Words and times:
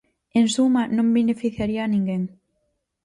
En 0.39 0.45
suma, 0.55 0.81
non 0.95 1.13
beneficiaría 1.17 1.81
a 1.85 1.91
ninguén. 1.93 2.23